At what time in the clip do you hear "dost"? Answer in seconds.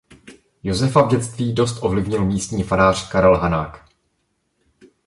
1.53-1.77